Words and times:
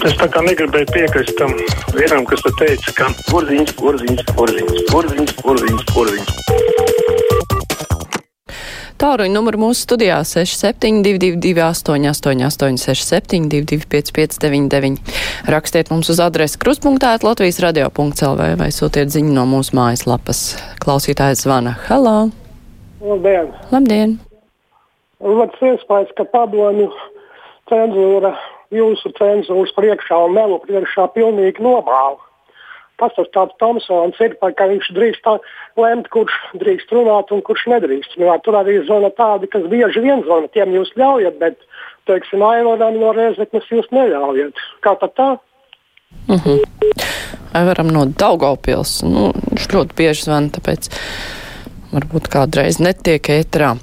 Es 0.00 0.14
tā 0.16 0.30
kā 0.32 0.40
negribēju 0.40 0.86
piekrist 0.94 1.34
tam 1.36 1.50
vienam, 1.92 2.24
kas 2.24 2.40
te 2.40 2.50
teica, 2.56 2.92
ka 2.96 3.08
Porziņš, 3.28 3.72
porziņš, 3.76 4.20
porziņš, 4.32 4.78
porziņš, 4.88 5.32
porziņš, 5.44 5.82
porziņš. 5.90 6.30
Tāruņa 9.00 9.34
numuru 9.34 9.60
mūsu 9.60 9.84
studijā 9.84 10.22
6722, 10.24 11.52
888, 11.66 12.80
672, 12.80 13.84
559, 13.92 15.12
rakstiet 15.52 15.92
mums 15.92 16.08
uz 16.12 16.22
adresi 16.24 16.56
krustpunktā, 16.60 17.18
Latvijas 17.20 17.60
radio.clv 17.60 18.46
vai 18.60 18.70
sūtiet 18.72 19.12
ziņu 19.12 19.34
no 19.36 19.44
mūsu 19.52 19.76
mājaslapas. 19.76 20.40
Klausītājs 20.80 21.44
zvana. 21.44 21.74
Halo! 21.90 22.30
Labdien! 23.04 23.52
Labdien! 23.68 24.16
Labs 25.20 25.60
iespējas, 25.60 26.16
ka 26.16 26.24
padomju 26.32 26.88
cenzūra 27.68 28.32
jūsu 28.74 29.12
cenzūras 29.18 29.72
priekšā 29.76 30.18
un 30.26 30.34
melu 30.36 30.58
priekšā 30.64 31.08
pilnīgi 31.14 31.62
nomāla. 31.64 32.18
Tas 33.00 33.14
tas 33.16 33.28
tāds 33.32 33.56
Tomsons 33.56 34.18
ir, 34.20 34.34
ka 34.36 34.66
viņš 34.68 34.90
drīkst 34.92 35.28
lemt, 35.80 36.08
kurš 36.12 36.34
drīkst 36.60 36.92
runāt 36.92 37.32
un 37.32 37.40
kurš 37.46 37.64
nedrīkst. 37.72 38.18
Nu, 38.20 38.28
tur 38.44 38.58
arī 38.60 38.76
zvana 38.84 39.08
tādi, 39.16 39.48
kas 39.48 39.64
bieži 39.72 40.02
vien 40.04 40.20
zvana, 40.26 40.50
tiem 40.52 40.74
jūs 40.76 40.92
ļaujat, 41.00 41.38
bet, 41.40 41.56
teiksim, 42.10 42.44
Aivaram 42.44 42.98
no 43.00 43.14
Rezeknes 43.16 43.70
jūs 43.72 43.88
neļaujat. 43.96 44.60
Kā 44.84 44.96
tad 45.00 45.16
tā? 45.16 45.30
Uh 46.28 46.44
-huh. 46.44 46.60
Aivaram 47.54 47.88
no 47.88 48.04
Daugavpils. 48.04 49.02
Nu, 49.02 49.32
viņš 49.50 49.70
ļoti 49.74 49.96
bieži 49.96 50.28
zvana, 50.28 50.52
tāpēc 50.56 50.90
varbūt 51.92 52.28
kādreiz 52.28 52.78
netiek 52.78 53.22
ētrā. 53.22 53.78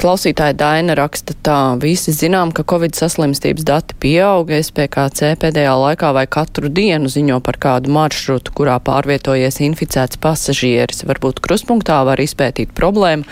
Klausītāja 0.00 0.56
Daina 0.58 0.96
raksta 0.98 1.34
tā, 1.46 1.58
visi 1.78 2.10
zinām, 2.16 2.50
ka 2.54 2.64
Covid 2.66 2.96
saslimstības 2.98 3.64
dati 3.68 3.96
pieauga, 4.02 4.56
SPKC 4.58 5.36
pēdējā 5.42 5.74
laikā 5.78 6.12
vai 6.16 6.24
katru 6.26 6.70
dienu 6.72 7.10
ziņo 7.12 7.38
par 7.44 7.58
kādu 7.62 7.92
maršrutu, 7.94 8.54
kurā 8.56 8.78
pārvietojies 8.82 9.60
inficēts 9.62 10.18
pasažieris. 10.22 11.04
Varbūt 11.06 11.42
kruspunktā 11.44 12.00
var 12.08 12.20
izpētīt 12.22 12.72
problēmu, 12.74 13.26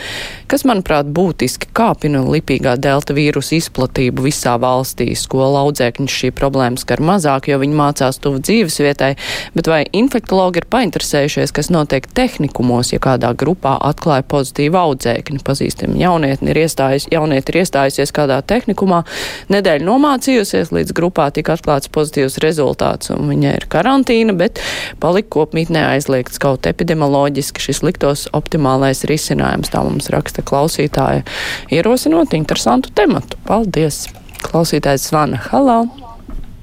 kas, 0.50 0.66
manuprāt, 0.69 1.10
būtiski 1.10 1.70
kāpina 1.77 2.22
lipīgā 2.27 2.77
delta 2.78 3.16
vīrusa 3.16 3.56
izplatību 3.58 4.28
visā 4.28 4.54
valstī. 4.62 5.10
Skola 5.19 5.64
audzēkņus 5.66 6.19
šī 6.22 6.32
problēma 6.36 6.80
skar 6.80 7.02
mazāk, 7.02 7.50
jo 7.50 7.58
viņi 7.62 7.78
mācās 7.80 8.20
tuvu 8.22 8.42
dzīves 8.44 8.78
vietai, 8.84 9.14
bet 9.56 9.70
vai 9.70 9.82
infektologi 9.97 10.62
ir 10.62 10.69
painteresējušies, 10.70 11.54
kas 11.56 11.72
notiek 11.75 12.06
tehnikumos, 12.14 12.94
ja 12.94 13.02
kādā 13.02 13.32
grupā 13.34 13.77
atklāja 13.91 14.27
pozitīvu 14.30 14.78
audzēkni, 14.84 15.42
pazīstam 15.47 15.98
jaunietni 16.31 16.53
ir 16.53 16.61
iestājus, 16.62 17.06
jaunieti 17.11 17.53
ir 17.53 17.61
iestājusies 17.62 18.12
kādā 18.14 18.41
tehnikumā, 18.47 19.03
nedēļu 19.50 19.86
nomācījusies, 19.86 20.70
līdz 20.72 20.95
grupā 20.95 21.31
tika 21.34 21.56
atklāts 21.56 21.91
pozitīvs 21.91 22.39
rezultāts, 22.45 23.11
un 23.11 23.28
viņai 23.31 23.56
ir 23.59 23.67
karantīna, 23.70 24.37
bet 24.39 24.61
palika 25.00 25.28
kopmītnē 25.41 25.89
aizliegts 25.97 26.39
kaut 26.39 26.67
epidemioloģiski 26.70 27.61
šis 27.61 27.83
liktos 27.83 28.28
optimālais 28.33 29.05
risinājums. 29.11 29.72
Tā 29.72 29.83
mums 29.83 30.11
raksta 30.11 30.42
klausītāja, 30.47 31.27
ierosinot 31.70 32.34
interesantu 32.34 32.94
tematu. 32.94 33.39
Paldies! 33.47 34.06
Klausītājs 34.41 35.11
zvana. 35.11 35.41
Halo! 35.50 35.84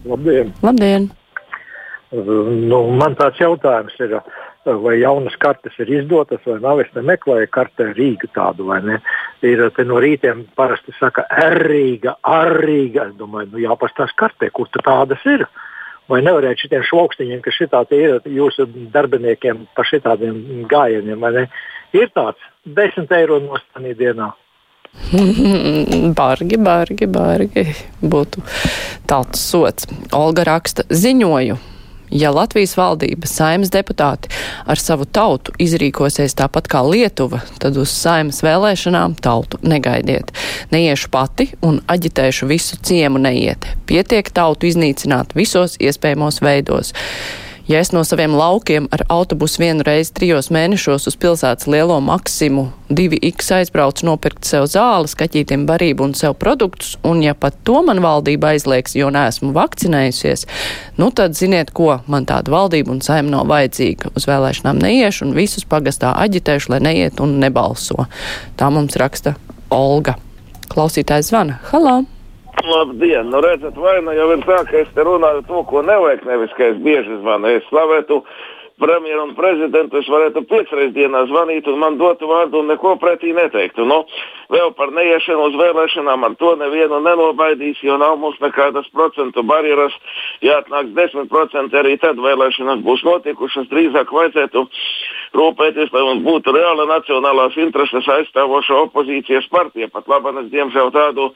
Labdien! 0.07 0.53
Labdien! 0.63 1.11
Nu, 2.11 2.85
man 2.95 3.17
tāds 3.19 3.39
jautājums 3.41 3.97
ir, 3.99 4.15
vai 4.83 4.97
jaunas 4.99 5.35
kartes 5.39 5.75
ir 5.79 5.91
izdotas 6.01 6.43
vai 6.45 6.57
nav. 6.63 6.81
Es 6.83 6.91
meklēju 6.95 7.49
kartē 7.53 7.91
Rīgu 7.97 8.29
tādu 8.35 8.67
vai 8.69 8.81
ne. 8.85 8.99
Ir 9.45 9.63
no 9.87 10.01
rītiem 10.03 10.45
parasti 10.57 10.95
saka 10.99 11.27
R-Rīga, 11.29 12.17
R-Rīga. 12.23 13.09
Es 13.11 13.15
domāju, 13.19 13.53
nu 13.53 13.63
jāpastās 13.63 14.13
kartē, 14.19 14.51
kur 14.51 14.69
tādas 14.77 15.23
ir. 15.25 15.47
Vai 16.07 16.21
nevarētu 16.23 16.63
šitiem 16.63 16.83
šaukstiņiem, 16.87 17.41
kas 17.43 17.57
šitādi 17.59 17.97
ir 17.99 18.27
jūsu 18.31 18.67
darbiniekiem 18.93 19.65
par 19.75 19.87
šitādiem 19.89 20.67
gājieniem, 20.71 21.19
vai 21.19 21.33
ne? 21.35 21.47
Ir 21.95 22.11
tāds 22.15 22.39
10 22.63 23.11
eiro 23.17 23.41
nostanī 23.43 23.95
dienā. 23.97 24.31
bargi, 26.17 26.57
bargi, 26.57 27.07
bargi 27.11 27.65
būtu 28.01 28.43
tāds 29.07 29.43
sots. 29.51 29.89
Olga 30.15 30.47
raksta 30.47 30.87
ziņoju 30.89 31.59
Ja 32.11 32.31
Latvijas 32.31 32.77
valdība, 32.77 33.27
saimas 33.27 33.71
deputāti 33.73 34.31
ar 34.65 34.79
savu 34.79 35.05
tautu 35.05 35.51
izrīkosies 35.59 36.37
tāpat 36.39 36.69
kā 36.71 36.83
Lietuva, 36.87 37.41
tad 37.59 37.75
uz 37.79 37.91
saimas 37.91 38.39
vēlēšanām 38.45 39.17
tautu 39.23 39.59
negaidiet. 39.67 40.31
Neiešu 40.71 41.11
pati 41.11 41.49
un 41.67 41.81
aģitēšu 41.91 42.47
visu 42.47 42.79
ciemu 42.79 43.19
neiet. 43.19 43.67
Pietiek 43.89 44.31
tautu 44.31 44.69
iznīcināt 44.71 45.35
visos 45.35 45.75
iespējamos 45.83 46.39
veidos. 46.45 46.93
Ja 47.67 47.79
es 47.79 47.89
no 47.91 47.99
saviem 48.07 48.31
laukiem 48.31 48.85
ar 48.95 49.01
autobusu 49.11 49.59
vienu 49.59 49.83
reizi 49.83 50.13
trijos 50.15 50.47
mēnešos 50.55 51.09
uz 51.09 51.17
pilsētas 51.19 51.67
lielo 51.67 51.97
maksimu 51.99 52.69
2x 52.87 53.51
aizbraucu 53.57 54.07
nopirkt 54.07 54.47
sev 54.47 54.69
zāles, 54.71 55.17
kaķītiem 55.19 55.65
barību 55.67 56.07
un 56.07 56.15
sev 56.15 56.37
produktus, 56.39 56.95
un 57.03 57.19
ja 57.25 57.35
pat 57.35 57.59
to 57.67 57.81
man 57.83 57.99
valdība 58.05 58.53
aizliegs, 58.53 58.95
jo 58.95 59.11
neesmu 59.11 59.51
vakcinējusies, 59.57 60.47
nu 60.95 61.11
tad 61.11 61.35
ziniet, 61.35 61.75
ko 61.75 61.99
man 62.07 62.23
tāda 62.29 62.55
valdība 62.55 62.95
un 62.95 63.03
saima 63.03 63.35
nav 63.35 63.51
vajadzīga. 63.51 64.15
Uz 64.15 64.31
vēlēšanām 64.31 64.79
neiešu 64.87 65.27
un 65.27 65.35
visus 65.35 65.67
pagastā 65.67 66.15
aģitēšu, 66.23 66.71
lai 66.71 66.85
neiet 66.87 67.19
un 67.19 67.35
nebalso. 67.43 68.07
Tā 68.55 68.71
mums 68.71 68.95
raksta 68.95 69.35
Olga. 69.75 70.15
Klausītājs 70.71 71.33
zvana. 71.33 71.59
Halo! 71.73 72.05
Labdien! 72.67 73.27
Nu, 73.31 73.39
redzat, 73.39 73.75
vai 73.75 74.01
nu 74.03 74.13
jau 74.17 74.27
ir 74.35 74.43
tā, 74.43 74.59
ka 74.67 74.81
es 74.81 74.91
te 74.95 75.03
runāju 75.07 75.45
to, 75.47 75.63
ko 75.69 75.81
nevajag, 75.87 76.25
nevis 76.27 76.53
ka 76.57 76.71
es 76.71 76.79
bieži 76.83 77.19
zvanu. 77.21 77.51
Es 77.55 77.65
slavētu 77.71 78.19
premjeru 78.77 79.23
un 79.25 79.33
prezidentu, 79.37 79.97
es 79.97 80.09
varētu 80.11 80.43
piecreiz 80.49 80.91
dienā 80.93 81.23
zvanīt 81.31 81.67
un 81.71 81.79
man 81.81 81.97
dotu 81.97 82.29
vārdu 82.29 82.61
un 82.61 82.69
neko 82.71 82.93
pretī 83.01 83.31
neteiktu. 83.33 83.87
Nu, 83.89 84.03
vēl 84.53 84.73
par 84.77 84.91
neiešanu 84.93 85.47
uz 85.49 85.57
vēlēšanām 85.57 86.27
ar 86.27 86.35
to 86.41 86.53
nevienu 86.59 86.99
nenobaidīs, 87.05 87.81
jo 87.87 87.97
nav 87.97 88.19
mums 88.21 88.37
nekādas 88.43 88.89
procentu 88.93 89.43
barjeras. 89.47 89.95
Ja 90.45 90.59
atnāks 90.61 90.93
10% 90.97 91.77
arī 91.81 91.97
tad 92.03 92.21
vēlēšanas 92.21 92.83
būs 92.85 93.05
notikušas, 93.07 93.69
drīzāk 93.71 94.13
vajadzētu 94.13 94.67
rūpēties, 95.37 95.93
lai 95.93 96.03
mums 96.11 96.25
būtu 96.27 96.53
reāla 96.53 96.85
nacionālās 96.91 97.57
intereses 97.57 98.11
aizstāvoša 98.19 98.83
opozīcijas 98.87 99.49
partija. 99.53 99.89
Pat 99.93 100.11
labi, 100.11 100.35
es 100.43 100.51
diemžēl 100.53 100.93
tādu 100.93 101.31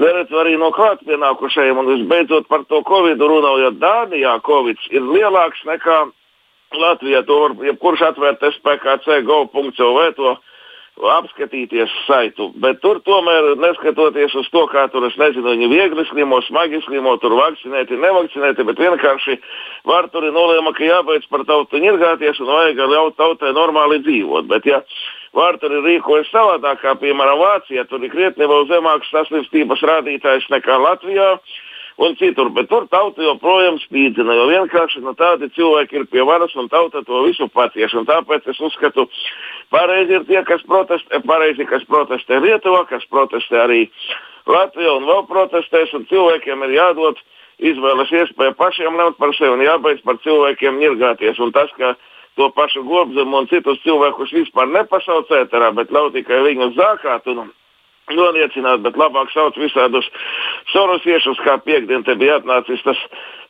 neredzu 0.00 0.40
arī 0.40 0.56
no 0.60 0.70
klāt 0.74 1.02
pienākušajiem. 1.06 1.78
Un 1.80 1.90
visbeidzot 1.92 2.48
par 2.50 2.64
to 2.70 2.82
Covid 2.88 3.20
runājot, 3.20 3.78
Dānijā 3.82 4.38
Covid 4.46 4.80
ir 4.90 5.06
lielāks 5.06 5.62
nekā 5.68 6.00
Latvijā. 6.74 7.22
To 7.28 7.38
var 7.42 7.56
jebkurš 7.68 8.08
atvērt 8.10 8.42
SPKC 8.56 9.22
go.cl 9.28 10.10
to 10.18 10.36
apskatīties 10.94 11.90
saitu. 12.06 12.50
Bet 12.62 12.78
tur 12.84 13.00
tomēr, 13.06 13.54
neskatoties 13.58 14.34
uz 14.38 14.46
to, 14.54 14.62
kā 14.70 14.86
tur, 14.92 15.06
es 15.08 15.16
nezinu, 15.18 15.48
viņi 15.50 15.70
viegli 15.72 16.04
slimo, 16.10 16.38
smagi 16.46 16.80
slimo, 16.84 17.16
tur 17.22 17.34
vakcinēti, 17.38 17.98
nevakcinēti, 17.98 18.66
bet 18.68 18.78
vienkārši 18.84 19.36
var 19.90 20.08
tur 20.12 20.28
nolēma, 20.30 20.74
ka 20.76 20.86
jābeidz 20.86 21.26
par 21.32 21.44
tautu 21.48 21.82
ņirgāties 21.82 22.40
un 22.44 22.52
vajag 22.52 22.86
ļaut 22.94 23.18
tautai 23.18 23.52
normāli 23.56 24.00
dzīvot. 24.06 24.48
Bet, 24.50 24.70
ja 24.70 24.84
Vārturi 25.34 25.80
rīkojas 25.82 26.28
savādāk, 26.30 26.78
kā 26.84 26.92
piemēram 27.00 27.40
Vācijā. 27.40 27.82
Tur 27.90 28.04
ir 28.06 28.12
krietni 28.12 28.46
vēl 28.46 28.68
zemāks 28.70 29.10
saslimstības 29.10 29.82
rādītājs 29.82 30.46
nekā 30.52 30.76
Latvijā 30.78 31.32
un 31.96 32.16
citur. 32.16 32.50
Bet 32.54 32.68
tur 32.70 32.86
tauta 32.90 33.22
joprojām 33.22 33.78
spīdzina, 33.82 34.36
jo 34.38 34.46
vienkārši 34.50 35.02
nu, 35.04 35.14
tādi 35.18 35.50
cilvēki 35.54 36.00
ir 36.00 36.06
pie 36.10 36.24
varas 36.26 36.54
un 36.58 36.68
tauta 36.72 37.04
to 37.06 37.22
visu 37.26 37.48
patieš. 37.52 37.96
Tāpēc 38.08 38.48
es 38.50 38.60
uzskatu, 38.60 39.06
pareizi 39.74 40.18
ir 40.18 40.26
tie, 40.30 40.40
kas 40.48 40.64
protestē, 40.68 41.22
pareizi, 41.26 41.66
kas 41.70 41.86
protestē 41.90 42.40
Lietuvā, 42.42 42.84
kas 42.90 43.06
protestē 43.10 43.62
arī 43.66 43.84
Latvijā 44.50 44.96
un 44.98 45.06
vēl 45.08 45.24
protestēs. 45.30 45.94
Un 45.94 46.08
cilvēkiem 46.10 46.66
ir 46.66 46.76
jādod 46.80 47.20
izvēles 47.62 48.10
iespēja 48.10 48.56
pašiem 48.58 48.98
lemt 48.98 49.20
par 49.20 49.34
sevi 49.38 49.54
un 49.54 49.62
jābeidz 49.64 50.02
par 50.04 50.18
cilvēkiem 50.24 50.80
ņirgāties. 50.82 51.38
Un 51.40 51.54
tas, 51.54 51.70
ka 51.78 51.94
to 52.36 52.50
pašu 52.50 52.82
gobzemu 52.82 53.44
un 53.44 53.50
citus 53.50 53.78
cilvēkus 53.84 54.34
vispār 54.34 54.66
nepasauc 54.72 55.30
ēterā, 55.30 55.70
bet 55.76 55.92
ļauj 55.94 56.16
tikai 56.18 56.42
viņus 56.48 56.74
zākāt 56.74 57.30
un 57.30 57.46
noniecināt, 58.12 58.82
bet 58.84 58.98
labāk 59.00 59.30
sauc 59.32 59.56
visādus 59.56 60.08
sorosiešus, 60.72 61.40
kā 61.46 61.56
piekdien 61.64 62.04
te 62.04 62.16
bija 62.20 62.40
atnācis 62.40 62.82
tas 62.84 63.00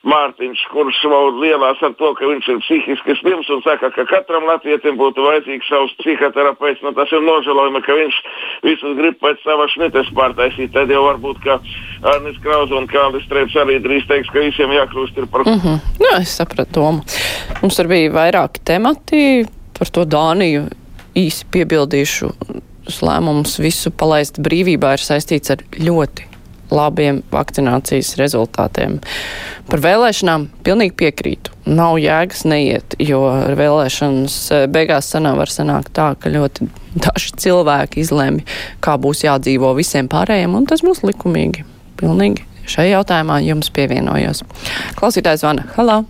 Mārtiņš, 0.05 0.63
kurš 0.69 0.99
vēl 1.09 1.31
lielās 1.41 1.81
ar 1.85 1.95
to, 1.97 2.11
ka 2.19 2.29
viņš 2.29 2.49
ir 2.53 2.59
psihiski 2.61 3.15
slims 3.23 3.49
un 3.55 3.63
saka, 3.65 3.89
ka 3.95 4.05
katram 4.11 4.45
latvietim 4.45 4.99
būtu 5.01 5.25
vajadzīgs 5.25 5.71
savs 5.71 5.95
psihoterapeits. 6.03 6.83
Nu, 6.85 6.93
tas 6.97 7.13
ir 7.15 7.25
nožēlojami, 7.25 7.81
ka 7.87 7.97
viņš 7.97 8.19
visus 8.67 8.99
grib 8.99 9.17
pēc 9.23 9.41
sava 9.47 9.65
šmites 9.73 10.11
pārtaisīt. 10.19 10.75
Tad 10.77 10.93
jau 10.93 11.07
varbūt, 11.07 11.41
ka 11.47 11.57
Arnis 12.13 12.37
Krauza 12.45 12.77
un 12.77 12.89
Kālis 12.91 13.25
Streips 13.25 13.57
arī 13.65 13.79
drīz 13.81 14.05
teiks, 14.11 14.29
ka 14.29 14.45
visiem 14.45 14.77
jākļūst 14.77 15.23
ir 15.23 15.31
par. 15.33 15.49
Mm 15.49 15.65
-hmm. 15.65 15.81
Jā, 16.05 16.21
es 16.21 16.37
sapratu 16.37 16.81
domu. 16.81 17.01
Mums 17.63 17.81
tur 17.81 17.89
bija 17.89 18.13
vairāki 18.13 18.61
temati 18.61 19.47
par 19.79 19.89
to 19.89 20.05
Dāniju. 20.05 20.69
Īsi 21.17 21.47
piebildīšu, 21.49 22.29
lēmums 23.05 23.59
visu 23.63 23.93
palaist 23.95 24.41
brīvībā 24.43 24.95
ir 24.97 25.05
saistīts 25.05 25.53
ar 25.55 25.65
ļoti 25.81 26.31
labiem 26.75 27.21
vakcinācijas 27.33 28.15
rezultātiem. 28.21 28.99
Par 29.71 29.83
vēlēšanām 29.85 30.49
pilnīgi 30.67 30.97
piekrītu. 31.01 31.53
Nav 31.71 31.99
jēgas 32.03 32.45
neiet, 32.49 32.97
jo 33.01 33.23
vēlēšanas 33.59 34.39
eh, 34.53 34.65
beigās 34.73 35.11
sanā 35.13 35.35
var 35.39 35.53
sanākt 35.53 35.95
tā, 35.97 36.11
ka 36.21 36.33
ļoti 36.33 36.69
daži 37.05 37.37
cilvēki 37.47 38.03
izlemj, 38.05 38.43
kā 38.85 38.97
būs 39.01 39.25
jādzīvo 39.27 39.75
visiem 39.79 40.11
pārējiem, 40.13 40.57
un 40.59 40.69
tas 40.71 40.85
būs 40.85 41.05
likumīgi. 41.07 41.65
Pilnīgi 42.01 42.49
šajā 42.69 42.99
jautājumā 42.99 43.41
jums 43.45 43.71
pievienojos. 43.75 44.45
Klausītājs 44.99 45.47
Vana, 45.47 45.69
halā! 45.77 46.03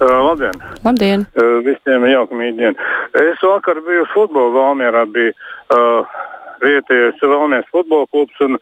Uh, 0.00 0.08
labdien! 0.24 0.56
Labdien! 0.84 1.26
Uh, 1.36 1.58
visiem 1.64 2.06
jauka 2.08 2.32
mītdiena. 2.32 2.72
Es 3.20 3.42
vakar 3.44 3.82
biju 3.84 4.06
uz 4.06 4.12
futbolu 4.14 4.54
Valmierā, 4.54 5.02
bija 5.12 5.34
uh, 5.76 6.14
vietējais 6.64 7.20
Valmieras 7.20 7.68
futbola 7.68 8.08
klubs 8.08 8.40
un 8.46 8.56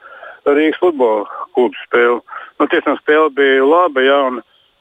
Rīgas 0.48 0.80
futbola 0.82 1.28
klubs 1.54 1.78
spēle. 1.86 2.18
Nu, 2.58 2.66
tiešām 2.72 2.98
spēle 2.98 3.30
bija 3.36 3.62
laba, 3.62 4.02
jā, 4.02 4.16
un, 4.32 4.40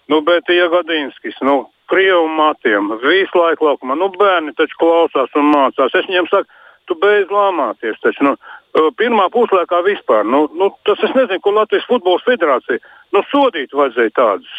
nu, 0.09 0.21
bet 0.25 0.49
Iegadīnskis, 0.49 1.37
nu, 1.45 1.59
Krievu 1.93 2.25
matiem, 2.39 2.89
visu 3.03 3.37
laiku 3.37 3.67
laukumā, 3.69 3.93
nu, 3.99 4.09
bērni 4.17 4.55
taču 4.57 4.79
klausās 4.81 5.37
un 5.37 5.51
mācās. 5.53 5.93
Es 5.93 6.09
viņiem 6.09 6.25
saku, 6.31 6.49
tu 6.89 6.97
beidz 6.97 7.29
lāmāties, 7.37 8.01
taču, 8.01 8.31
nu, 8.31 8.33
pirmā 8.97 9.29
puslaikā 9.29 9.83
vispār, 9.85 10.25
nu, 10.25 10.47
nu, 10.57 10.71
tas 10.89 11.05
es 11.05 11.13
nezinu, 11.13 11.37
ko 11.45 11.53
Latvijas 11.53 11.85
futbola 11.85 12.25
federācija, 12.25 12.81
nu, 13.13 13.23
sodīt 13.29 13.77
vajadzēja 13.77 14.15
tādus. 14.17 14.57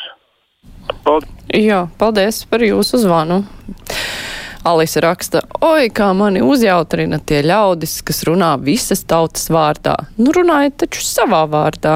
Paldies. 1.05 1.35
Jā, 1.57 1.87
paldies 2.01 2.43
par 2.49 2.65
jūsu 2.65 3.01
zvanu. 3.01 3.43
Alise 4.69 5.01
raksta, 5.01 5.41
oi, 5.65 5.87
kā 5.95 6.11
mani 6.17 6.43
uzjautrina 6.45 7.21
tie 7.25 7.39
ļaudis, 7.47 8.01
kas 8.05 8.25
runā 8.27 8.51
visas 8.61 9.01
tautas 9.09 9.47
vārdā. 9.55 9.95
Nu, 10.19 10.33
runājiet 10.35 10.77
taču 10.83 11.05
savā 11.07 11.45
vārdā. 11.49 11.95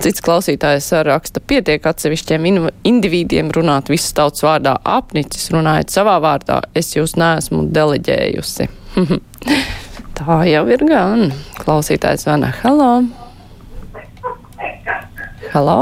Cits 0.00 0.24
klausītājs 0.24 0.86
raksta, 1.04 1.42
pietiek 1.44 1.84
atsevišķiem 1.90 2.46
individiem 2.88 3.50
runāt 3.52 3.90
visas 3.92 4.14
tautas 4.16 4.46
vārdā. 4.46 4.78
Apnicis 4.86 5.50
runājiet 5.52 5.92
savā 5.92 6.16
vārdā, 6.24 6.62
es 6.78 6.94
jūs 6.96 7.18
neesmu 7.20 7.66
deleģējusi. 7.74 8.70
Tā 10.20 10.40
jau 10.48 10.64
ir 10.72 10.86
gan. 10.88 11.34
Klausītājs 11.60 12.24
vana, 12.30 12.54
halo! 12.62 12.92
Halo! 15.50 15.80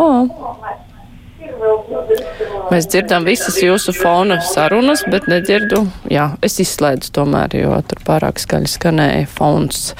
Mēs 2.68 2.84
dzirdam 2.92 3.24
visas 3.24 3.56
jūsu 3.62 3.94
fona 3.96 4.36
sarunas, 4.44 5.00
bet 5.08 5.24
nedzirdu. 5.30 5.86
Jā, 6.12 6.26
es 6.44 6.58
izslēdzu 6.60 7.14
tomēr, 7.16 7.54
jo 7.56 7.78
tur 7.88 8.02
pārāk 8.04 8.40
skaļi 8.42 8.68
skanēja 8.68 9.28
fons. 9.32 9.94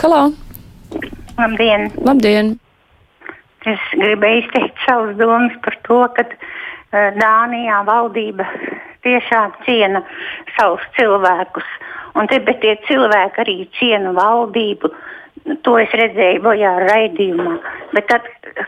Halā! 0.00 0.24
Labdien! 1.38 1.86
Labdien! 2.02 2.56
Es 3.70 3.84
gribēju 3.94 4.42
izteikt 4.42 4.82
savus 4.82 5.14
domas 5.20 5.54
par 5.62 5.78
to, 5.86 6.00
ka 6.16 6.24
uh, 6.26 7.08
Dānijā 7.20 7.84
valdība 7.86 8.48
tiešām 9.06 9.54
ciena 9.62 10.02
savus 10.56 10.82
cilvēkus. 10.98 11.70
Un 12.18 12.26
te, 12.26 12.40
bet 12.42 12.58
tie 12.64 12.74
cilvēki 12.88 13.44
arī 13.44 13.58
ciena 13.78 14.10
valdību. 14.16 14.90
To 15.62 15.78
es 15.78 15.94
redzēju 15.94 16.42
bojā 16.44 16.74
raidījumā. 16.82 17.60
Bet 17.96 18.08
tad, 18.10 18.26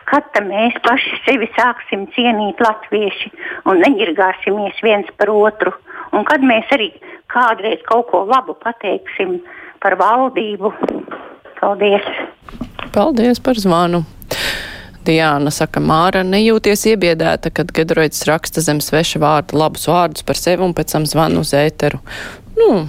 kad 0.08 0.36
mēs 0.46 0.76
paši 0.84 1.18
sevi 1.26 1.48
sāksim 1.56 2.06
cienīt 2.14 2.60
latvieši 2.64 3.32
un 3.68 3.82
neģirgāsimies 3.84 4.80
viens 4.84 5.10
par 5.20 5.32
otru, 5.34 5.74
un 6.16 6.24
kad 6.28 6.44
mēs 6.44 6.70
arī 6.76 6.92
kādreiz 7.32 7.82
kaut 7.88 8.08
ko 8.10 8.24
labu 8.28 8.56
pateiksim 8.64 9.38
par 9.82 9.98
valdību, 10.00 10.72
paldies! 11.60 12.08
Paldies 12.94 13.42
par 13.44 13.60
zvanu! 13.60 14.04
Diana 15.04 15.50
saka, 15.52 15.80
Māra, 15.80 16.20
nejūties 16.26 16.84
iebiedēta, 16.92 17.50
kad 17.54 17.70
Gedroids 17.76 18.20
raksta 18.28 18.60
zem 18.64 18.82
sveša 18.84 19.20
vārda 19.22 19.56
labus 19.56 19.86
vārdus 19.88 20.26
par 20.28 20.36
sevi 20.36 20.64
un 20.66 20.74
pēc 20.76 20.92
tam 20.92 21.06
zvanu 21.08 21.40
uz 21.44 21.54
ēteru. 21.56 22.02
Nu, 22.58 22.84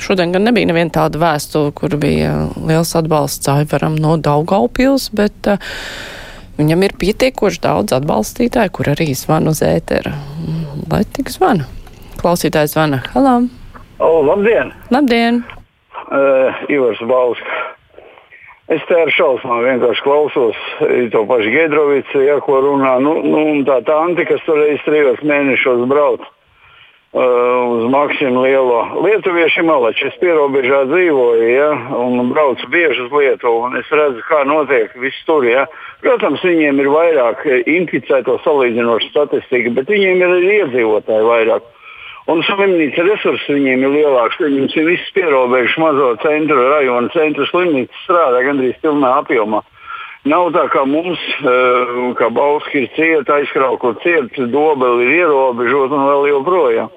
Šodien 0.00 0.32
gan 0.34 0.46
nebija 0.46 0.68
neviena 0.70 0.92
tāda 0.94 1.20
vēstule, 1.20 1.72
kur 1.76 1.94
bija 2.00 2.32
liels 2.56 2.94
atbalsts 2.98 3.50
Aivaram 3.52 3.98
no 4.00 4.16
Daugaupils, 4.20 5.10
bet 5.16 5.50
uh, 5.50 5.60
viņam 6.58 6.86
ir 6.86 6.96
pietiekoši 7.00 7.62
daudz 7.64 7.96
atbalstītāju, 7.96 8.72
kur 8.76 8.92
arī 8.94 9.10
zvana 9.18 9.54
uz 9.54 9.62
ētera. 9.66 10.14
Lai 10.90 11.04
tik 11.16 11.32
zvana. 11.32 11.68
Klausītājs 12.20 12.74
zvana. 12.76 13.02
Halā! 13.14 13.36
O, 14.00 14.10
labdien! 14.26 14.74
Labdien! 14.94 15.44
Uh, 16.10 16.64
Ivars 16.72 17.00
Bauska. 17.06 17.60
Es 18.70 18.82
te 18.86 18.94
ar 18.94 19.10
šausmām 19.10 19.64
vienkārši 19.66 20.02
klausos 20.04 20.58
to 21.10 21.24
pašu 21.26 21.50
Gedrovicu, 21.50 22.20
ja 22.22 22.36
ko 22.44 22.60
runā. 22.62 22.98
Nu, 23.02 23.16
nu, 23.26 23.40
tā 23.66 23.80
tanti, 23.86 24.26
kas 24.28 24.44
tur 24.46 24.60
reiz 24.62 24.78
trijos 24.86 25.24
mēnešos 25.26 25.88
brauc 25.90 26.22
Uh, 26.22 26.39
uz 27.12 27.90
Maksimu 27.90 28.42
lielo. 28.42 29.02
Lietuvieši 29.02 29.64
malači, 29.66 30.06
es 30.06 30.18
pierobežā 30.22 30.84
dzīvoju, 30.90 31.48
ja, 31.50 31.70
un 31.98 32.30
braucu 32.30 32.68
bieži 32.70 33.02
uz 33.06 33.10
Lietuvu, 33.12 33.64
un 33.66 33.78
es 33.80 33.90
redzu, 33.90 34.22
kā 34.28 34.44
notiek 34.46 34.94
viss 35.02 35.26
tur. 35.26 35.44
Ja. 35.46 35.66
Protams, 36.04 36.44
viņiem 36.46 36.78
ir 36.80 36.92
vairāk 36.92 37.42
inficēto 37.66 38.38
salīdzinošu 38.44 39.10
statistiku, 39.10 39.74
bet 39.80 39.90
viņiem 39.90 40.22
ir 40.22 40.36
arī 40.36 40.54
iedzīvotāji 40.60 41.26
vairāk. 41.26 41.66
Un 42.30 42.44
slimnīca 42.46 43.02
resursi 43.02 43.56
viņiem 43.56 43.82
ir 43.82 43.94
lielāks. 43.96 44.38
Viņiem 44.38 44.68
ir 44.70 44.86
viss 44.92 45.12
pierobežs 45.16 45.74
mazo 45.82 46.12
centru, 46.22 46.62
rajonu 46.76 47.10
centru 47.16 47.46
slimnīca 47.50 48.04
strādā 48.04 48.44
gandrīz 48.46 48.78
pilnā 48.84 49.16
apjomā. 49.24 49.64
Nav 50.30 50.50
tā 50.52 50.66
kā 50.68 50.84
mums, 50.84 51.18
uh, 51.40 52.12
kā 52.18 52.28
Bauska 52.28 52.76
ir 52.76 52.90
cieta, 52.92 53.40
aizkraukot 53.40 54.02
cieta, 54.04 54.46
dobeli 54.52 55.08
ir 55.08 55.22
ierobežota 55.24 55.96
un 55.96 56.06
vēl 56.10 56.26
joprojām. 56.34 56.90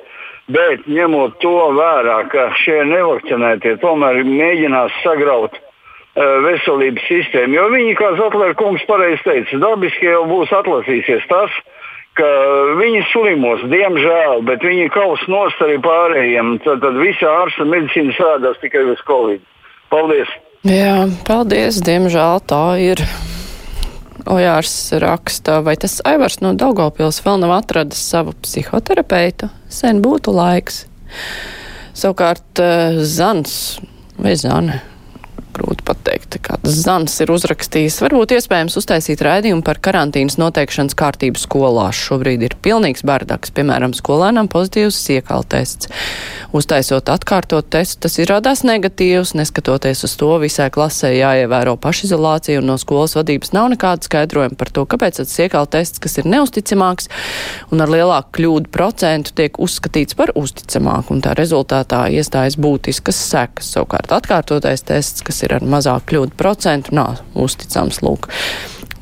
Bet 0.52 0.88
ņemot 0.92 1.38
to 1.40 1.56
vērā, 1.78 2.18
ka 2.32 2.50
šie 2.60 2.82
nevakcinētie 2.90 3.78
tomēr 3.80 4.20
mēģinās 4.28 4.98
sagraut 5.00 5.56
uh, 5.56 5.62
veselības 6.44 7.06
sistēmu, 7.08 7.56
jo 7.56 7.70
viņi, 7.72 7.94
kā 7.96 8.10
Zetlera 8.20 8.58
kungs 8.60 8.84
pareizi 8.90 9.24
teica, 9.24 9.62
dabiski 9.64 10.10
jau 10.10 10.26
būs 10.28 10.52
atlasīsies 10.52 11.24
tas, 11.32 11.56
ka 12.20 12.30
viņi 12.82 13.06
slimos, 13.14 13.64
diemžēl, 13.72 14.44
bet 14.50 14.66
viņi 14.68 14.92
kaus 14.94 15.24
nost 15.32 15.62
arī 15.66 15.80
pārējiem. 15.84 16.58
Tad, 16.66 16.84
tad 16.84 17.00
visa 17.02 17.32
ārsta 17.44 17.68
medicīna 17.70 18.16
strādās 18.18 18.60
tikai 18.62 18.86
uz 18.92 19.02
Covid. 19.08 19.42
Paldies! 19.94 20.30
Jā, 20.68 21.08
paldies! 21.28 21.82
Diemžēl 21.84 22.44
tā 22.50 22.66
ir. 22.84 23.04
Ojārs 24.30 24.72
raksta, 25.04 25.58
vai 25.66 25.76
tas 25.76 25.98
Aivars 26.08 26.40
no 26.40 26.54
Daugavpils 26.56 27.20
vēl 27.26 27.42
nav 27.42 27.58
atradis 27.58 28.00
savu 28.08 28.32
psihoterapeitu? 28.46 29.50
Sen 29.68 30.00
būtu 30.04 30.32
laiks. 30.36 30.86
Savukārt 31.94 32.62
eh, 32.64 33.02
Zans 33.04 33.82
vai 34.16 34.38
Zane 34.40 34.80
grūti 35.54 35.86
pateikt, 36.04 36.38
kāds 36.44 36.82
Zans 36.84 37.16
ir 37.24 37.32
uzrakstījis. 37.32 38.02
Varbūt 38.04 38.34
iespējams 38.36 38.76
uztaisīt 38.80 39.22
raidījumu 39.24 39.64
par 39.64 39.80
karantīnas 39.84 40.38
noteikšanas 40.42 40.96
kārtību 41.00 41.40
skolās. 41.40 41.96
Šobrīd 41.96 42.44
ir 42.44 42.56
pilnīgs 42.64 43.06
bardaks, 43.08 43.54
piemēram, 43.56 43.94
skolēnam 43.96 44.50
pozitīvs 44.52 44.98
siekal 45.00 45.46
tests. 45.48 45.88
Uztaisot 46.54 47.10
atkārtot 47.10 47.70
testu, 47.74 48.04
tas 48.06 48.20
izrādās 48.20 48.64
negatīvs, 48.68 49.34
neskatoties 49.40 50.04
uz 50.06 50.16
to, 50.20 50.32
visai 50.44 50.70
klasē 50.74 51.14
jāievēro 51.16 51.78
pašizolācija 51.82 52.62
un 52.62 52.70
no 52.74 52.78
skolas 52.82 53.16
vadības 53.18 53.54
nav 53.56 53.72
nekāda 53.74 54.06
skaidrojuma 54.06 54.60
par 54.60 54.74
to, 54.76 54.86
kāpēc 54.90 55.22
tas 55.22 55.34
siekal 55.34 55.70
tests, 55.72 56.02
kas 56.04 56.20
ir 56.20 56.30
neusticamāks 56.30 57.10
un 57.72 57.84
ar 57.86 57.94
lielāku 57.94 58.38
kļūdu 58.40 58.74
procentu, 58.74 59.34
tiek 59.38 59.58
uzskatīts 59.62 60.18
par 60.20 60.34
uzticamāku 60.38 61.16
un 61.16 61.24
tā 61.26 61.34
rezultātā 61.38 62.06
iestājas 62.14 62.60
būtiskas 62.62 63.18
sekas. 63.32 63.72
Savukārt 63.74 64.14
atkārtotais 64.14 64.86
tests, 64.86 65.26
kas 65.26 65.42
ir 65.46 65.56
ar 65.58 65.66
mazāku 65.66 65.93
kļūdu 66.02 66.38
procentu, 66.40 66.96
nav 66.98 67.22
uzticams 67.38 68.02
lūk. 68.06 68.30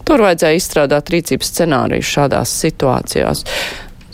Tur 0.08 0.26
vajadzēja 0.26 0.60
izstrādāt 0.60 1.12
rīcības 1.14 1.54
scenāriju 1.54 2.04
šādās 2.04 2.54
situācijās. 2.64 3.46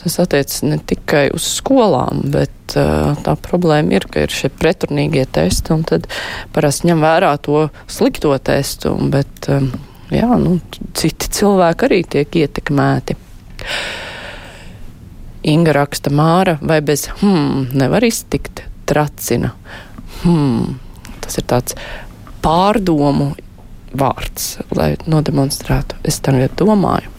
Tas 0.04 0.20
attiecas 0.22 0.62
ne 0.64 0.78
tikai 0.88 1.26
uz 1.36 1.48
skolām, 1.58 2.22
bet 2.32 2.78
uh, 2.80 3.18
tā 3.26 3.34
problēma 3.44 3.98
ir, 3.98 4.06
ka 4.12 4.28
ir 4.28 4.34
šie 4.34 4.52
pretrunīgie 4.54 5.26
testi, 5.36 5.74
un 5.74 5.84
tad 5.88 6.08
parasti 6.56 6.92
ņem 6.92 7.02
vērā 7.04 7.34
to 7.44 7.66
slikto 7.92 8.36
testu, 8.38 8.94
bet 9.12 9.50
um, 9.52 9.72
jā, 10.14 10.30
nu, 10.40 10.60
citi 10.96 11.32
cilvēki 11.40 11.90
arī 11.90 12.02
tiek 12.16 12.40
ietekmēti. 12.44 13.18
Inga 15.48 15.76
raksta 15.76 16.12
Māra, 16.12 16.58
vai 16.62 16.80
bez 16.86 17.08
hmm 17.22 17.72
nevar 17.78 18.06
iztikt 18.08 18.64
tracina. 18.88 19.54
Hmm, 20.22 20.78
tas 21.24 21.40
ir 21.40 21.46
tāds 21.48 21.76
pārdomu 22.48 23.34
vārds, 23.98 24.56
lai 24.76 24.94
nodemonstrētu. 25.10 25.98
Es 26.08 26.22
tagad 26.24 26.54
domāju. 26.60 27.12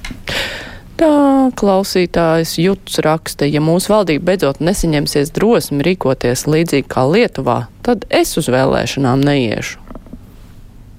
Tā 0.98 1.10
klausītājs 1.58 2.56
Juts 2.58 2.98
raksta, 3.04 3.46
ja 3.46 3.60
mūsu 3.62 3.92
valdība 3.92 4.32
beidzot 4.32 4.62
nesaņemsies 4.64 5.30
drosmi 5.36 5.84
rīkoties 5.86 6.46
līdzīgi 6.48 6.88
kā 6.90 7.04
Lietuvā, 7.06 7.58
tad 7.86 8.06
es 8.10 8.34
uz 8.40 8.48
vēlēšanām 8.50 9.22
neiešu. 9.28 9.84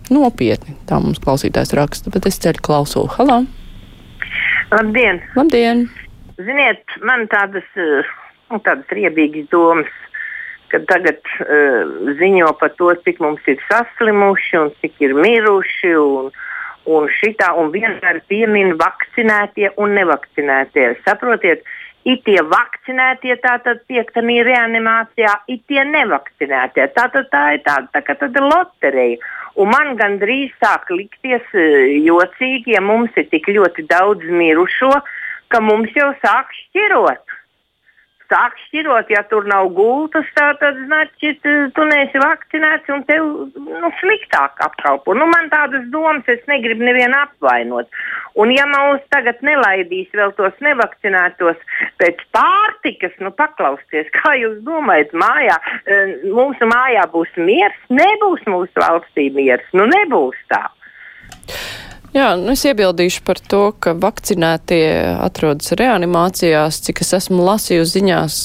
nopietni. 0.09 0.73
Tā 0.89 0.97
mums 0.97 1.19
klausītājs 1.21 1.75
raksta, 1.77 2.09
bet 2.09 2.25
es 2.25 2.39
ceļu 2.41 2.63
klausu. 2.65 3.03
Halā! 3.13 3.43
Labdien! 4.71 5.19
Labdien! 5.37 5.83
Ziniet, 6.39 6.81
man 7.05 7.27
tādas, 7.29 7.67
nu, 7.77 8.57
tādas 8.65 8.89
riebīgas 8.95 9.45
domas, 9.53 9.91
ka 10.71 10.81
tagad 10.89 11.19
uh, 11.43 12.13
ziņo 12.19 12.53
par 12.59 12.75
to, 12.77 12.91
cik 13.05 13.21
mums 13.23 13.45
ir 13.51 13.59
saslimuši 13.69 14.61
un 14.61 14.71
cik 14.81 15.01
ir 15.07 15.17
miruši. 15.17 15.95
Un, 15.99 16.31
un 16.89 17.05
šitā, 17.19 17.51
un 17.59 17.69
vienmēr 17.73 18.21
piemin 18.31 18.73
vakcinētie 18.79 19.73
un 19.77 19.93
nevakcinētie. 19.97 20.87
Saprotiet, 21.05 21.65
ir 22.07 22.19
tie 22.25 22.39
vakcinētie, 22.53 23.35
tātad 23.43 23.83
tiektamī 23.91 24.39
reanimācijā, 24.47 25.35
ir 25.51 25.59
tie 25.69 25.83
nevakcinētie. 25.85 26.87
Tātad 26.95 27.29
tā 27.33 27.43
ir 27.57 27.63
tāda 27.67 27.91
tā, 27.93 28.03
tā, 28.07 28.15
tāda 28.23 28.45
loterija. 28.45 29.19
Un 29.59 29.71
man 29.73 29.97
gandrīz 29.99 30.53
sāk 30.61 30.87
likties 30.93 31.45
jocīgi, 32.05 32.77
ja 32.77 32.83
mums 32.85 33.15
ir 33.19 33.27
tik 33.33 33.49
ļoti 33.51 33.85
daudz 33.89 34.23
mirušo, 34.23 34.93
ka 35.51 35.61
mums 35.65 35.91
jau 35.97 36.13
sāk 36.23 36.53
šķirot 36.55 37.38
sāk 38.30 38.56
šķirot, 38.66 39.10
ja 39.12 39.22
tur 39.28 39.46
nav 39.48 39.70
gultas, 39.76 40.26
tā, 40.36 40.50
tad, 40.60 40.78
значит, 40.86 41.44
tu 41.76 41.86
neesi 41.88 42.20
vakcinēts 42.22 42.90
un 42.94 43.04
tev 43.08 43.26
nu, 43.58 43.90
sliktāk 44.00 44.62
apkalpo. 44.64 45.14
Nu, 45.18 45.28
man 45.30 45.50
tādas 45.52 45.86
domas, 45.92 46.26
es 46.32 46.42
negribu 46.50 46.86
nevienu 46.86 47.18
apvainot. 47.20 47.90
Un 48.40 48.52
ja 48.54 48.66
mūs 48.70 49.04
tagad 49.14 49.42
nelaidīs 49.46 50.10
vēl 50.16 50.34
tos 50.38 50.56
nevakcinētos 50.64 51.60
pēc 52.02 52.24
pārtikas, 52.34 53.14
nu 53.22 53.32
paklausieties, 53.36 54.10
kā 54.16 54.34
jūs 54.40 54.58
domājat, 54.66 55.14
mājā, 55.24 55.60
e, 55.84 56.00
mūsu 56.32 56.70
mājā 56.70 57.06
būs 57.12 57.38
miers, 57.38 57.78
nebūs 57.92 58.42
mūsu 58.50 58.86
valstī 58.86 59.30
miers, 59.36 59.68
nu 59.76 59.86
nebūs 59.90 60.40
tā. 60.50 60.64
Jā, 62.09 62.31
nu 62.41 62.55
es 62.55 62.63
iebildīšu 62.65 63.21
par 63.25 63.37
to, 63.51 63.61
ka 63.77 63.93
vakcinētie 63.93 64.81
atrodas 65.21 65.75
reanimācijās, 65.77 66.81
cik 66.87 67.03
es 67.05 67.13
esmu 67.19 67.43
lasījusi 67.45 67.99
ziņās, 67.99 68.39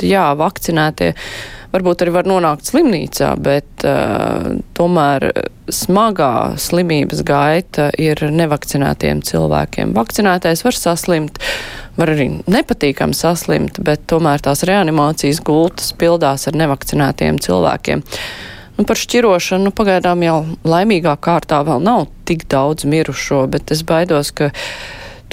jā, 0.00 0.24
vakcinētie 0.40 1.10
varbūt 1.76 2.04
arī 2.04 2.14
var 2.14 2.28
nonākt 2.28 2.70
slimnīcā, 2.70 3.34
bet 3.42 3.84
uh, 3.84 4.56
tomēr 4.78 5.28
smagā 5.72 6.56
slimības 6.62 7.20
gaita 7.26 7.90
ir 8.00 8.22
nevakcinētiem 8.32 9.20
cilvēkiem. 9.26 9.92
Vakcinētais 9.96 10.64
var 10.64 10.78
saslimt, 10.78 11.40
var 12.00 12.14
arī 12.14 12.30
nepatīkam 12.48 13.12
saslimt, 13.16 13.82
bet 13.84 14.06
tomēr 14.08 14.44
tās 14.46 14.64
reanimācijas 14.68 15.42
gultas 15.44 15.92
pildās 16.00 16.48
ar 16.48 16.56
nevakcinētiem 16.64 17.42
cilvēkiem. 17.44 18.04
Nu, 18.76 18.84
par 18.84 18.98
šķirošanu 19.00 19.70
nu, 19.70 19.72
pagaidām 19.72 20.22
jau 20.24 20.38
laimīgā 20.68 21.14
kārtā 21.24 21.62
vēl 21.64 21.80
nav 21.80 22.06
tik 22.28 22.44
daudz 22.52 22.84
mirušo, 22.84 23.46
bet 23.48 23.72
es 23.72 23.80
baidos, 23.86 24.34
ka 24.36 24.50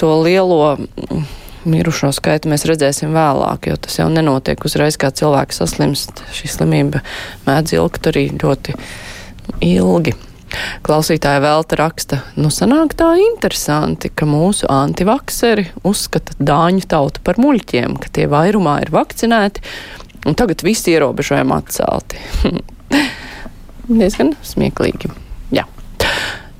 to 0.00 0.14
lielo 0.24 0.76
mm, 0.78 1.24
mirušo 1.68 2.08
skaitu 2.16 2.48
mēs 2.48 2.64
redzēsim 2.68 3.12
vēlāk, 3.12 3.68
jo 3.68 3.76
tas 3.76 3.98
jau 4.00 4.06
nenotiek 4.12 4.64
uzreiz, 4.64 4.96
kā 5.00 5.12
cilvēks 5.12 5.60
saslimst. 5.60 6.24
Šī 6.32 6.48
slimība 6.54 7.02
mēdz 7.44 7.76
ilgt 7.76 8.08
arī 8.08 8.30
ļoti 8.32 8.78
ilgi. 9.64 10.14
Klausītāja 10.86 11.42
Velta 11.42 11.76
raksta, 11.80 12.20
nu 12.38 12.48
sanāk 12.54 12.94
tā 12.96 13.10
interesanti, 13.18 14.08
ka 14.08 14.28
mūsu 14.28 14.68
antivakseri 14.70 15.66
uzskata 15.84 16.36
dāņu 16.38 16.86
tautu 16.88 17.20
par 17.26 17.40
muļķiem, 17.42 17.98
ka 18.00 18.12
tie 18.14 18.28
vairumā 18.30 18.78
ir 18.84 18.94
vakcinēti, 18.94 19.64
un 20.30 20.38
tagad 20.38 20.62
visi 20.64 20.94
ierobežojumi 20.94 21.58
atcelti. 21.58 22.22
diezgan 23.88 24.34
smieklīgi. 24.44 25.10
Jā. 25.54 25.66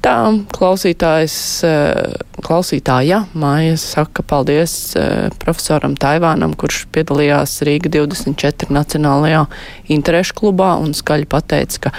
Tā 0.04 0.14
klausītājs, 0.52 1.34
eh, 1.64 2.14
klausītāja 2.44 3.22
Māja 3.32 3.78
saka 3.80 4.22
paldies 4.22 4.94
eh, 5.00 5.30
profesoram 5.40 5.96
Taivānam, 5.96 6.52
kurš 6.60 6.84
piedalījās 6.92 7.62
Rīga 7.64 7.88
24 7.94 8.68
Nacionālajā 8.74 9.46
interešu 9.88 10.36
klubā 10.42 10.74
un 10.82 10.92
skaļi 10.92 11.28
pateica, 11.30 11.86
ka 11.86 11.94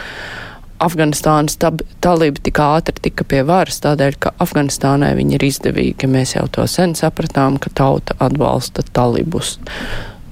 Afganistānas 0.85 1.55
talība 1.57 2.43
tik 2.43 2.59
ātri 2.59 2.99
tika 3.07 3.23
pie 3.23 3.41
varas 3.47 3.79
tādēļ, 3.81 4.19
ka 4.19 4.33
Afganistānai 4.43 5.13
viņi 5.17 5.37
ir 5.37 5.47
izdevīgi. 5.47 6.11
Mēs 6.11 6.35
jau 6.35 6.45
to 6.51 6.67
sen 6.67 6.93
sapratām, 6.99 7.57
ka 7.63 7.71
tauta 7.73 8.19
atbalsta 8.19 8.83
talībus. 8.93 9.55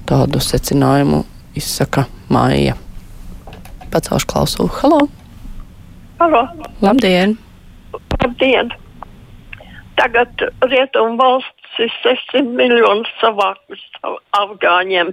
Tādu 0.04 0.44
secinājumu 0.44 1.24
izsaka 1.56 2.06
Māja 2.28 2.76
pacelšu 3.94 4.26
klausulu. 4.26 4.68
Halo! 4.80 5.00
Halo! 6.18 6.42
Labdien! 6.82 7.38
Labdien! 8.22 8.72
Tagad 9.94 10.34
Rietumu 10.66 11.14
valsts 11.16 11.78
ir 11.78 11.92
600 12.02 12.42
miljonus 12.58 13.10
savākus 13.20 13.82
afgāņiem. 14.34 15.12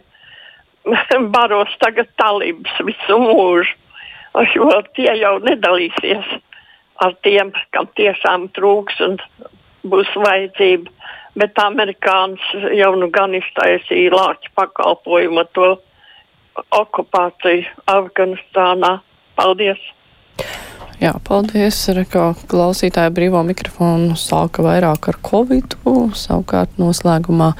Baros 1.36 1.74
tagad 1.84 2.10
talības 2.18 2.80
visu 2.88 3.18
mūžu, 3.22 3.76
jo 4.56 4.72
tie 4.98 5.14
jau 5.22 5.36
nedalīsies 5.46 6.34
ar 7.06 7.14
tiem, 7.26 7.54
kam 7.76 7.90
tiešām 8.00 8.50
trūks 8.58 8.98
un 9.06 9.20
būs 9.94 10.10
vajadzība. 10.26 10.90
Bet 11.38 11.62
amerikānis 11.62 12.44
jau 12.76 12.92
nu 12.98 13.08
gan 13.14 13.38
iztaisīja 13.38 14.12
lāču 14.12 14.50
pakalpojumu 14.58 15.46
to 15.56 15.70
okupāciju 16.82 17.66
Afganistānā. 17.92 19.00
Paldies! 19.40 19.82
Jā, 21.02 21.16
paldies. 21.26 21.80
Reko 21.98 22.32
klausītāja 22.52 23.10
brīvo 23.14 23.42
mikrofonu 23.48 24.14
sāka 24.20 24.62
vairāk 24.66 25.10
ar 25.10 25.18
covid, 25.26 25.80
savukārt 26.18 26.78
noslēgumā 26.82 27.54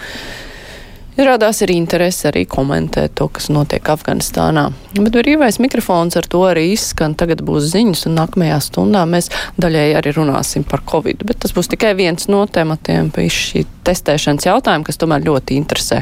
Izrādās 1.22 1.60
ir 1.62 1.74
interese 1.76 2.30
arī 2.30 2.46
komentēt 2.48 3.18
to, 3.20 3.26
kas 3.36 3.50
notiek 3.52 3.90
Afganistānā. 3.94 4.70
Bet 4.96 5.18
brīvais 5.18 5.58
mikrofons 5.60 6.16
ar 6.16 6.28
to 6.32 6.46
arī 6.48 6.70
izskan. 6.72 7.18
Tagad 7.20 7.44
būs 7.46 7.68
ziņas, 7.74 8.06
un 8.08 8.16
nākamajā 8.16 8.58
stundā 8.64 9.04
mēs 9.10 9.28
daļēji 9.60 9.98
arī 10.00 10.14
runāsim 10.16 10.64
par 10.64 10.86
Covid. 10.88 11.26
Bet 11.28 11.44
tas 11.44 11.54
būs 11.54 11.70
tikai 11.74 11.92
viens 12.00 12.30
no 12.32 12.46
tematiem 12.48 13.12
pie 13.12 13.28
šī 13.28 13.66
testēšanas 13.86 14.48
jautājuma, 14.48 14.88
kas 14.88 15.02
tomēr 15.04 15.28
ļoti 15.28 15.60
interesē 15.60 16.00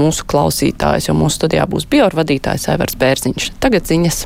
mūsu 0.00 0.26
klausītājus, 0.30 1.10
jo 1.10 1.16
mūsu 1.18 1.42
studijā 1.42 1.68
būs 1.70 1.88
biorvadītājs 1.92 2.70
Aivars 2.72 2.98
Bērziņš. 3.00 3.52
Tagad 3.62 3.88
ziņas. 3.90 4.24